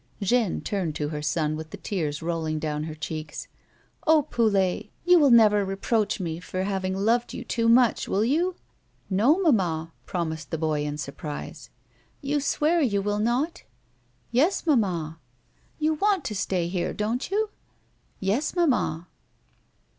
"Jeanne 0.23 0.61
turned 0.61 0.95
to 0.95 1.09
her 1.09 1.21
son 1.21 1.55
with 1.55 1.69
the 1.69 1.77
tears 1.77 2.23
rolling 2.23 2.57
down 2.57 2.85
her 2.85 2.95
cheeks. 2.95 3.47
"Oh, 4.07 4.23
Poulet, 4.23 4.89
you 5.05 5.19
will 5.19 5.29
never 5.29 5.63
reproach 5.63 6.19
me 6.19 6.39
for 6.39 6.63
having 6.63 6.97
loved 6.97 7.35
you 7.35 7.43
too 7.43 7.69
much, 7.69 8.07
will 8.07 8.25
you?"" 8.25 8.55
No, 9.11 9.37
mamma," 9.39 9.93
promised 10.07 10.49
the 10.49 10.57
boy 10.57 10.85
in 10.85 10.97
surprise." 10.97 11.69
You 12.29 12.39
swear 12.39 12.81
you 12.81 12.99
will 13.03 13.19
not 13.19 13.61
'?""Yes, 14.31 14.65
mamma."" 14.65 15.19
You 15.79 15.93
want 15.93 16.23
to 16.25 16.33
stay 16.33 16.67
here, 16.67 16.93
don't 16.93 17.29
you'? 17.29 17.51
""Yes, 18.19 18.55
mamma." 18.55 19.07